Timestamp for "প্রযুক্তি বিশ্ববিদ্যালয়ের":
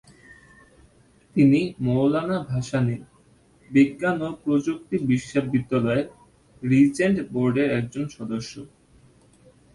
4.43-6.07